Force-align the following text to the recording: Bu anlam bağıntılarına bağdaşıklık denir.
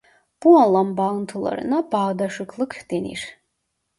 Bu 0.43 0.57
anlam 0.59 0.97
bağıntılarına 0.97 1.91
bağdaşıklık 1.91 2.85
denir. 2.91 3.37